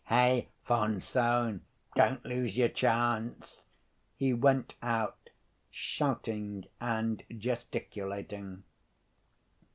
Hey, 0.05 0.47
von 0.65 0.99
Sohn, 0.99 1.61
don't 1.93 2.25
lose 2.25 2.57
your 2.57 2.69
chance." 2.69 3.67
He 4.15 4.33
went 4.33 4.73
out, 4.81 5.29
shouting 5.69 6.65
and 6.79 7.21
gesticulating. 7.29 8.63